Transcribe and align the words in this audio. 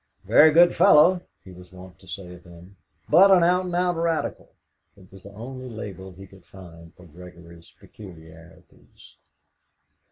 "A 0.23 0.27
very 0.27 0.51
good 0.51 0.73
fellow," 0.73 1.21
he 1.43 1.51
was 1.51 1.71
wont 1.71 1.99
to 1.99 2.07
say 2.07 2.33
of 2.33 2.43
him, 2.43 2.75
"but 3.07 3.29
an 3.29 3.43
out 3.43 3.65
and 3.65 3.75
out 3.75 3.95
Radical." 3.95 4.49
It 4.97 5.11
was 5.11 5.21
the 5.21 5.33
only 5.33 5.69
label 5.69 6.11
he 6.11 6.25
could 6.25 6.43
find 6.43 6.91
for 6.95 7.05
Gregory's 7.05 7.69
peculiarities. 7.79 9.17